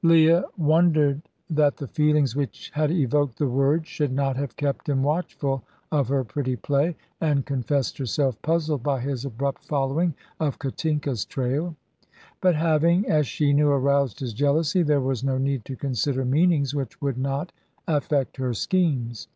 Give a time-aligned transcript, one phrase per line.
[0.00, 1.20] Leah wondered
[1.50, 6.08] that the feelings which had evoked the word should not have kept him watchful of
[6.08, 11.76] her pretty play, and confessed herself puzzled by his abrupt following of Katinka's trail.
[12.40, 16.74] But having, as she knew, aroused his jealousy, there was no need to consider meanings
[16.74, 17.52] which would not
[17.86, 19.28] affect her schemes.